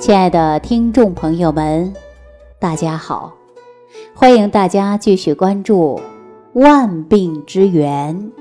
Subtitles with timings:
[0.00, 1.92] 亲爱的听众朋友们，
[2.58, 3.34] 大家好！
[4.14, 6.00] 欢迎大家继续关注
[6.58, 8.32] 《万病之源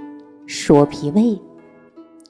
[0.47, 1.21] 说脾胃》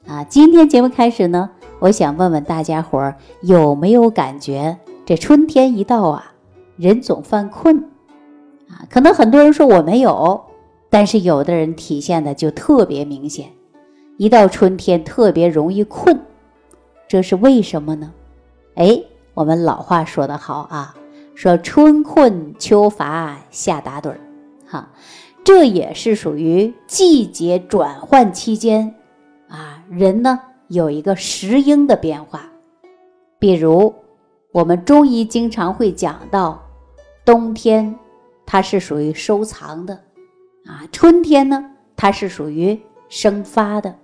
[0.04, 0.24] 啊。
[0.24, 1.48] 今天节目开始呢，
[1.78, 4.76] 我想问问大家伙儿有没有感觉，
[5.06, 6.32] 这春天一到啊，
[6.76, 7.78] 人总犯困
[8.68, 8.82] 啊？
[8.90, 10.42] 可能很多人说我没有，
[10.90, 13.46] 但是有的人体现的就特别明显，
[14.16, 16.20] 一到春天特别容易困，
[17.06, 18.12] 这是为什么呢？
[18.74, 19.00] 哎。
[19.40, 20.94] 我们老话说得好啊，
[21.34, 24.20] 说春困秋乏夏打盹儿，
[24.66, 24.90] 哈，
[25.42, 28.94] 这也是属于季节转换期间
[29.48, 32.50] 啊，人呢有一个时应的变化。
[33.38, 33.94] 比如
[34.52, 36.62] 我们中医经常会讲到，
[37.24, 37.98] 冬天
[38.44, 39.94] 它是属于收藏的
[40.66, 41.64] 啊，春天呢
[41.96, 43.94] 它是属于生发的，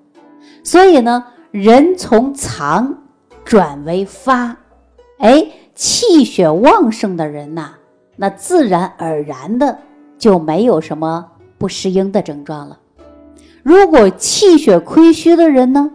[0.65, 3.03] 所以呢，人从藏
[3.45, 4.57] 转为发。
[5.19, 7.75] 哎，气血旺盛的人呐，
[8.17, 9.79] 那自然而然的
[10.19, 12.79] 就没有什么不适应的症状了。
[13.63, 15.91] 如果气血亏虚的人呢，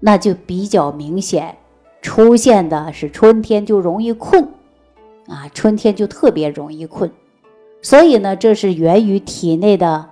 [0.00, 1.56] 那就比较明显，
[2.02, 4.44] 出现的是春天就容易困，
[5.28, 7.10] 啊，春天就特别容易困。
[7.82, 10.10] 所以呢，这是源于体内的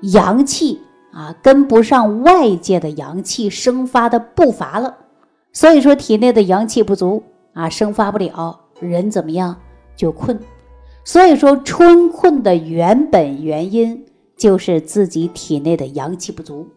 [0.00, 0.80] 阳气
[1.12, 4.96] 啊跟不上外界的阳气生发的步伐了。
[5.52, 7.22] 所以说，体内的阳气不足。
[7.52, 9.56] 啊，生发不了，人怎么样
[9.96, 10.38] 就困，
[11.04, 14.04] 所以说春困的原本原因
[14.36, 16.68] 就是自己体内的阳气不足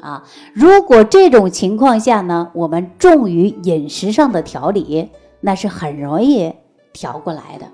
[0.00, 0.24] 啊。
[0.54, 6.54] 如果这种情况下呢，我们重于饮食上的调理，那是很容易
[6.92, 7.66] 调过来的。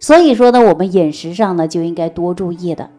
[0.00, 2.90] 所以说呢，我们饮食上呢就应该多注意的，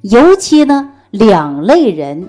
[0.00, 2.28] 尤其呢两类人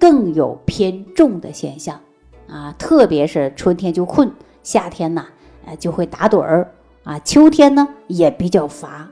[0.00, 2.00] 更有偏重的现象
[2.48, 4.32] 啊，特别是春天就困。
[4.68, 5.24] 夏天呢，
[5.64, 6.70] 呃，就会打盹儿
[7.02, 9.08] 啊；秋天呢，也比较乏，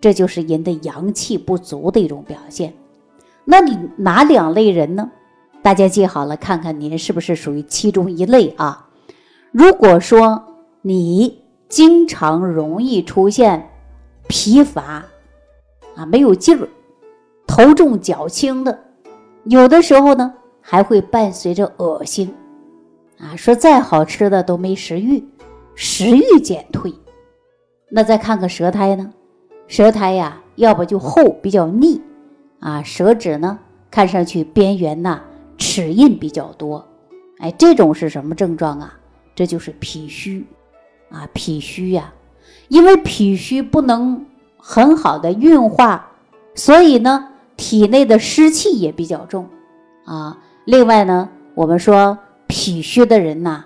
[0.00, 2.72] 这就是人的阳气不足的一种表现。
[3.44, 5.10] 那你哪两类人呢？
[5.62, 8.88] 大家记好了，看看您是不是属于其中一类啊？
[9.50, 10.44] 如果说
[10.82, 13.68] 你经常容易出现
[14.28, 15.04] 疲乏
[15.96, 16.68] 啊，没有劲儿，
[17.48, 18.78] 头重脚轻的，
[19.42, 22.32] 有的时候呢，还会伴随着恶心。
[23.20, 25.22] 啊，说再好吃的都没食欲，
[25.74, 26.90] 食欲减退。
[27.90, 29.12] 那再看看舌苔呢？
[29.66, 32.00] 舌苔呀，要不就厚比较腻，
[32.60, 33.58] 啊，舌质呢
[33.90, 35.20] 看上去边缘呐
[35.58, 36.82] 齿印比较多。
[37.40, 38.98] 哎，这种是什么症状啊？
[39.34, 40.46] 这就是脾虚
[41.10, 42.10] 啊，脾虚呀，
[42.68, 44.24] 因为脾虚不能
[44.56, 46.10] 很好的运化，
[46.54, 49.46] 所以呢，体内的湿气也比较重
[50.06, 50.38] 啊。
[50.64, 52.16] 另外呢，我们说。
[52.62, 53.64] 脾虚的人呐，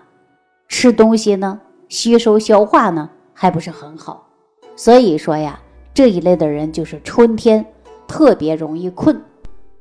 [0.69, 4.29] 吃东西呢，吸收消化呢还不是很好，
[4.77, 5.59] 所以说呀，
[5.93, 7.67] 这一类的人就是春天
[8.07, 9.21] 特别容易困，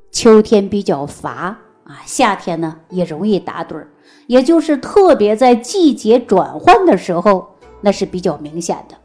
[0.10, 3.88] 秋天比较乏啊，夏天呢也容易打盹儿，
[4.26, 8.96] 也就是特别在季节转换的时候，那是比较明显的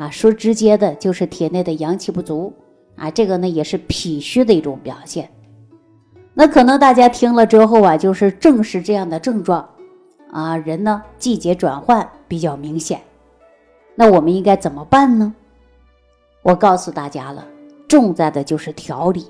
[0.00, 0.08] 啊。
[0.08, 2.54] 说直接的就是体内的阳气不足
[2.94, 5.28] 啊，这个呢也是脾虚的一种表现。
[6.40, 9.68] 那可能大家听了之后啊，就是正是这样的症状，
[10.30, 13.00] 啊，人呢季节转换比较明显，
[13.96, 15.34] 那我们应该怎么办呢？
[16.42, 17.44] 我告诉大家了，
[17.88, 19.26] 重在的就是调理，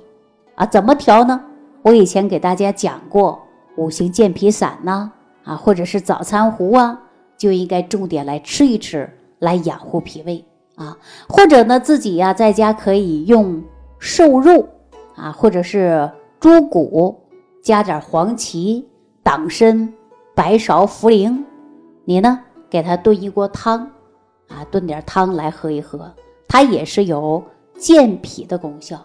[0.54, 1.42] 啊，怎么调呢？
[1.80, 3.40] 我以前给大家讲过
[3.78, 5.10] 五行健脾散呐，
[5.44, 7.00] 啊，或者是早餐糊啊，
[7.38, 9.08] 就应该重点来吃一吃，
[9.38, 10.44] 来养护脾胃
[10.74, 10.94] 啊，
[11.26, 13.64] 或者呢自己呀在家可以用
[13.98, 14.68] 瘦肉
[15.16, 16.06] 啊，或者是。
[16.40, 17.20] 猪骨
[17.62, 18.86] 加点黄芪、
[19.24, 19.92] 党参、
[20.36, 21.42] 白芍、茯苓，
[22.04, 22.38] 你呢
[22.70, 23.80] 给它炖一锅汤，
[24.46, 26.14] 啊，炖点汤来喝一喝，
[26.46, 27.42] 它也是有
[27.76, 29.04] 健脾的功效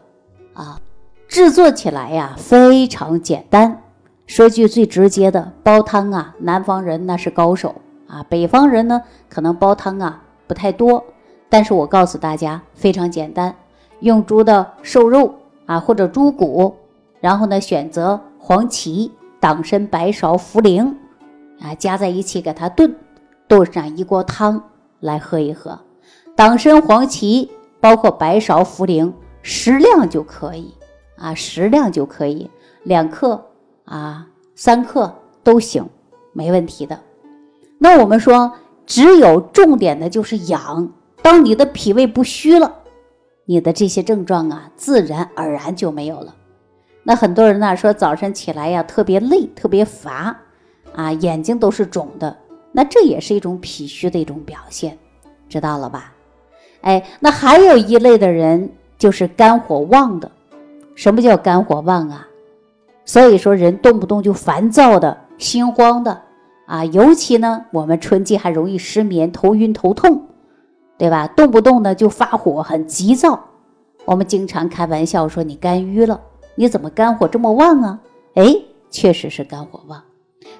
[0.53, 0.79] 啊。
[1.27, 3.81] 制作起来呀非常简单，
[4.27, 7.73] 说句最直接的，煲汤啊，南方人那是高手
[8.07, 11.03] 啊，北方人呢可能煲汤啊不太多，
[11.49, 13.55] 但是我告诉大家非常简单，
[14.01, 15.33] 用猪的瘦肉
[15.65, 16.75] 啊或者猪骨。
[17.23, 19.09] 然后呢，选择黄芪、
[19.39, 20.93] 党参、白芍、茯苓，
[21.61, 22.93] 啊，加在一起给它炖，
[23.47, 24.61] 炖上一锅汤
[24.99, 25.79] 来喝一喝。
[26.35, 27.49] 党参、黄芪，
[27.79, 30.73] 包括白芍、茯苓，适量就可以，
[31.15, 32.51] 啊，适量就可以，
[32.83, 33.41] 两克
[33.85, 35.15] 啊，三克
[35.45, 35.87] 都行，
[36.33, 36.99] 没问题的。
[37.77, 38.51] 那我们说，
[38.85, 40.91] 只有重点的就是养。
[41.21, 42.79] 当你的脾胃不虚了，
[43.45, 46.35] 你的这些症状啊，自然而然就没有了。
[47.03, 50.35] 那很多人呢说早晨起来呀特别累特别乏，
[50.95, 52.35] 啊眼睛都是肿的，
[52.71, 54.97] 那这也是一种脾虚的一种表现，
[55.49, 56.13] 知道了吧？
[56.81, 60.31] 哎，那还有一类的人就是肝火旺的。
[60.95, 62.27] 什么叫肝火旺啊？
[63.03, 66.21] 所以说人动不动就烦躁的、心慌的
[66.65, 70.25] 啊，尤其呢，我们春季还容易失眠、头晕、头痛，
[70.97, 71.27] 对吧？
[71.27, 73.43] 动不动呢就发火，很急躁。
[74.05, 76.21] 我们经常开玩笑说你肝郁了，
[76.55, 77.99] 你怎么肝火这么旺啊？
[78.35, 78.55] 哎，
[78.89, 80.01] 确实是肝火旺。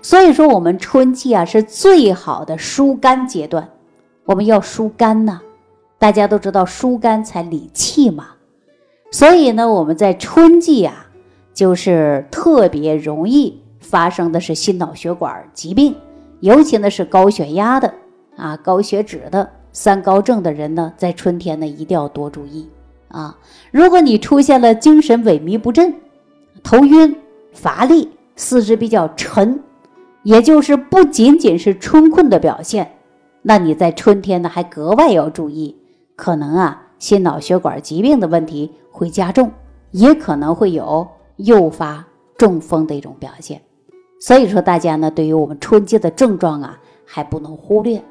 [0.01, 3.69] 所以说我们春季啊是最好的疏肝阶段，
[4.25, 5.41] 我们要疏肝呐。
[5.99, 8.27] 大家都知道疏肝才理气嘛，
[9.11, 11.05] 所以呢，我们在春季啊，
[11.53, 15.95] 就是特别容易发生的是心脑血管疾病，
[16.41, 17.93] 尤其呢是高血压的
[18.35, 22.67] 啊、高血脂的、三高症的人呢，在春天呢一定要多注意
[23.13, 23.37] 啊。
[23.71, 25.95] 如果你出现了精神萎靡不振、
[26.61, 27.15] 头晕、
[27.53, 29.63] 乏力、四肢比较沉，
[30.23, 32.91] 也就是不仅仅是春困的表现，
[33.41, 35.77] 那你在春天呢还格外要注意。
[36.15, 39.51] 可能啊，心脑血管疾病的问题会加重，
[39.91, 41.07] 也可能会有
[41.37, 42.05] 诱发
[42.37, 43.61] 中风的一种表现。
[44.19, 48.01] 所以说，大家呢，对于我们春季的症状啊，还不能忽略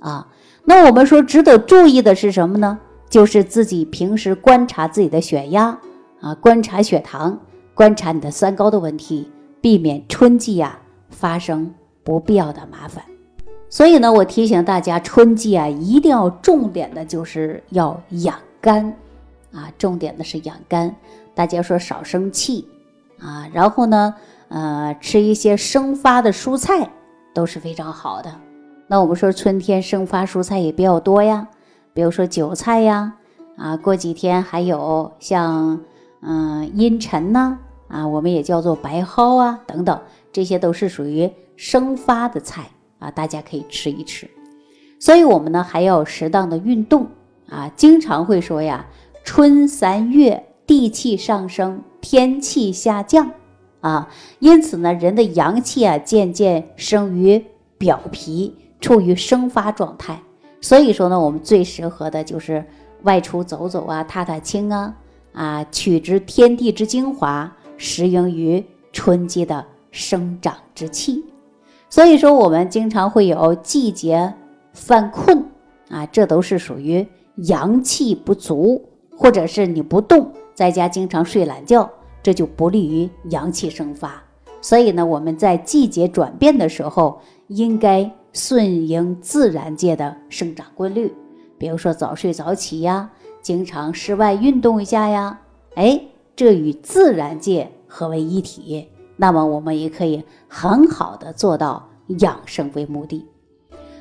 [0.00, 0.26] 啊。
[0.64, 2.78] 那我们说值得注意的是什么呢？
[3.10, 5.76] 就是自己平时观察自己的血压
[6.20, 7.38] 啊，观察血糖，
[7.74, 9.28] 观察你的三高的问题，
[9.60, 10.78] 避免春季呀
[11.10, 11.74] 发生
[12.04, 13.04] 不必要的麻烦。
[13.68, 18.94] 所以呢，我提醒大家，春季啊，一定要重点的就是要养肝，
[19.52, 20.94] 啊，重点的是养肝。
[21.34, 22.68] 大家说少生气
[23.18, 24.14] 啊，然后呢，
[24.48, 26.88] 呃，吃一些生发的蔬菜
[27.34, 28.32] 都是非常好的。
[28.86, 31.46] 那我们说春天生发蔬菜也比较多呀，
[32.00, 33.12] 比如说韭菜呀，
[33.58, 35.82] 啊，过几天还有像
[36.22, 37.58] 嗯茵陈呐，
[37.88, 40.00] 啊，我们也叫做白蒿啊等等，
[40.32, 42.70] 这些都是属于生发的菜。
[43.00, 44.30] 啊，大家可以吃一吃，
[44.98, 47.06] 所以我们呢还要适当的运动
[47.50, 47.70] 啊。
[47.76, 48.86] 经常会说呀，
[49.22, 53.30] 春三月地气上升，天气下降
[53.82, 54.08] 啊，
[54.38, 57.44] 因此呢，人的阳气啊渐渐生于
[57.76, 60.22] 表皮，处于生发状态。
[60.60, 62.64] 所以说呢，我们最适合的就是
[63.02, 64.94] 外出走走啊，踏踏青啊，
[65.32, 71.24] 啊，取之天地之精华，适应于春季的生长之气。
[71.88, 74.32] 所以说，我们经常会有季节
[74.72, 75.44] 犯困
[75.88, 77.06] 啊，这都是属于
[77.36, 78.84] 阳气不足，
[79.16, 81.90] 或者是你不动，在家经常睡懒觉，
[82.22, 84.22] 这就不利于阳气生发。
[84.60, 87.18] 所以呢，我们在季节转变的时候，
[87.48, 91.12] 应该顺应自然界的生长规律，
[91.58, 93.10] 比如说早睡早起呀，
[93.42, 95.40] 经常室外运动一下呀，
[95.74, 96.00] 哎，
[96.36, 98.88] 这与自然界合为一体。
[99.16, 101.88] 那么我们也可以很好的做到
[102.20, 103.26] 养生为目的。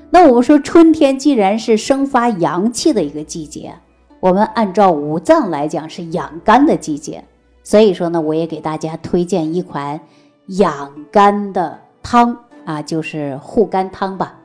[0.10, 3.74] 那我们说春天既然是生发阳气的一个季节，
[4.20, 7.24] 我们按照五脏来讲是养肝的季节，
[7.64, 10.00] 所以说呢，我也给大家推荐一款
[10.48, 14.36] 养肝的汤啊，就是护肝汤吧。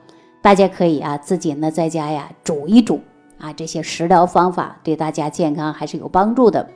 [0.41, 3.03] 大家可以啊自己呢在家呀煮一煮
[3.39, 6.67] 啊，这些食疗方法对大家健康还是有帮助的。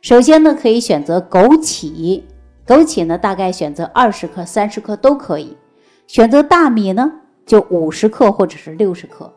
[0.00, 2.22] 首先呢，可以选择枸杞。
[2.64, 5.56] 枸杞呢，大概选择二十克、三十克都可以。
[6.06, 7.10] 选择大米呢，
[7.44, 9.32] 就五十克或者是六十克。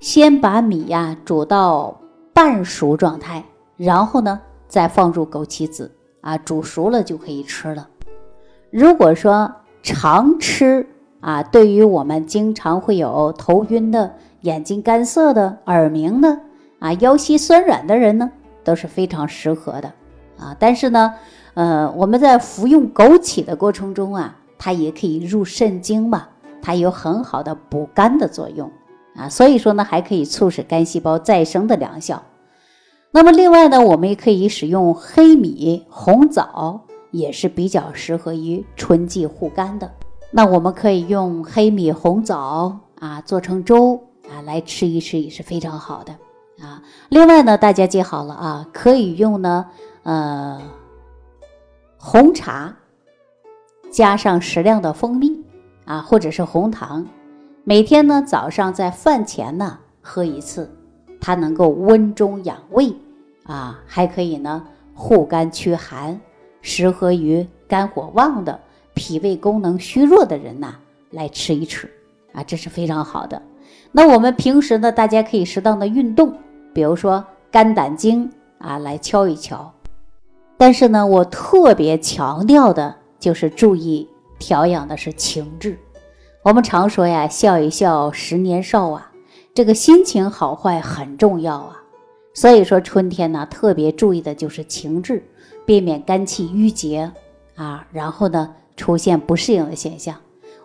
[0.00, 1.98] 先把米呀煮到
[2.34, 3.42] 半熟状态，
[3.78, 7.88] 然后呢再放入枸杞子啊，煮熟了就可以吃了。
[8.70, 9.50] 如果说
[9.82, 10.86] 常吃
[11.20, 16.40] 啊，对于我们经常会有头晕的、眼睛干涩的、耳鸣的
[16.78, 18.30] 啊、腰膝酸软的人呢，
[18.64, 19.92] 都是非常适合的
[20.38, 20.56] 啊。
[20.58, 21.14] 但是呢。
[21.54, 26.28] 呃，我们在服用枸杞的过程中啊，它也可以入肾经嘛，
[26.62, 28.70] 它有很好的补肝的作用
[29.16, 32.22] 啊，所以说呢，还可以促使肝细胞再生的良效。
[33.10, 39.90] 那么另外呢，我们也可以使用黑米、红枣，也是比较适合于春季护肝的。
[40.30, 46.12] 那我们可以用黑米、红枣啊做成粥啊来吃一吃，也是非常好的
[46.64, 46.82] 啊。
[47.08, 49.66] 另外呢，大家记好了啊，可以用呢，
[50.02, 50.60] 呃。
[52.02, 52.74] 红茶
[53.90, 55.44] 加上适量的蜂蜜
[55.84, 57.06] 啊，或者是红糖，
[57.62, 60.74] 每天呢早上在饭前呢喝一次，
[61.20, 62.96] 它能够温中养胃
[63.44, 66.18] 啊，还可以呢护肝驱寒，
[66.62, 68.58] 适合于肝火旺的、
[69.00, 70.74] 脾胃功能虚弱的人呐
[71.10, 71.90] 来吃一吃
[72.34, 73.40] 啊，这是非常好的。
[73.92, 76.34] 那我们平时呢，大家可以适当的运动，
[76.74, 79.72] 比如说肝胆经啊来敲一敲。
[80.58, 84.06] 但是呢，我特别强调的就是注意
[84.38, 85.78] 调养的是情志，
[86.42, 89.10] 我们常说呀，笑一笑，十年少啊。
[89.54, 91.82] 这个心情好坏很重要啊。
[92.34, 95.26] 所以说春天呢，特别注意的就是情志，
[95.64, 97.10] 避免肝气郁结
[97.56, 100.14] 啊，然后呢出现不适应的现象。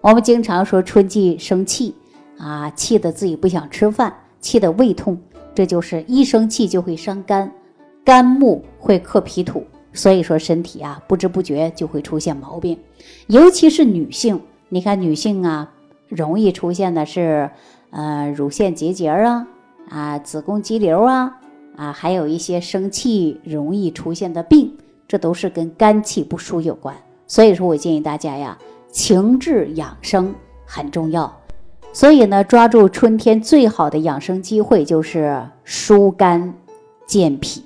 [0.01, 1.93] 我们经常说春季生气
[2.37, 5.17] 啊，气得自己不想吃饭，气得胃痛，
[5.53, 7.51] 这就是一生气就会伤肝，
[8.03, 12.77] 肝木会克脾土，所以说身体啊不知不觉就会出现毛病，
[13.27, 15.71] 尤其是女性，你看女性啊
[16.07, 17.49] 容易出现的是
[17.89, 19.47] 呃乳腺结节啊
[19.89, 21.39] 啊子宫肌瘤啊。
[21.77, 24.77] 啊，还有一些生气容易出现的病，
[25.09, 26.95] 这都是跟肝气不舒有关。
[27.27, 28.57] 所以说我建议大家呀，
[28.91, 30.33] 情志养生
[30.65, 31.33] 很重要。
[31.93, 36.53] 所以呢，抓住春天最好的养生机会就是疏肝
[37.05, 37.63] 健脾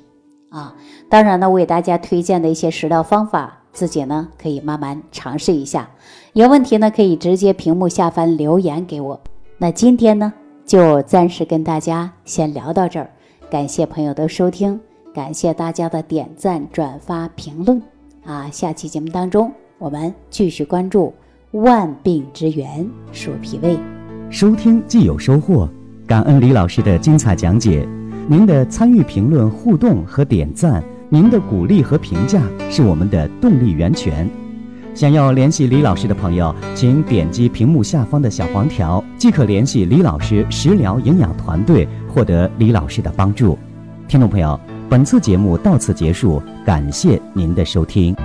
[0.50, 0.75] 啊。
[1.10, 5.89] 当然呢，我给大家推荐的一些食疗方法，自己呢可以慢慢尝试一下。
[6.34, 9.20] 有问题呢，可以直接屏幕下方留言给我。
[9.58, 10.32] 那今天呢，
[10.63, 13.10] 就暂时跟大家先聊到这儿。
[13.50, 14.80] 感谢朋友的收听，
[15.12, 17.82] 感谢大家的点赞、转发、评论
[18.25, 18.49] 啊！
[18.51, 21.13] 下期节目当中，我们继续关注
[21.51, 23.77] 万病之源——说脾胃。
[24.29, 25.67] 收听既有收获，
[26.05, 27.88] 感恩李老师的精彩讲解。
[28.27, 34.29] 您的参与、评论、互动和点赞，您的鼓励和评价是我们的动力源泉。
[34.93, 43.57] 想要联系李老师的朋友，请点击屏幕下方的小黄条，即可联系李老师食疗营养团队，获得李老师的帮助。
[44.07, 44.59] 听众朋友，
[44.89, 48.15] 本次节目到此结束，感谢您的收听。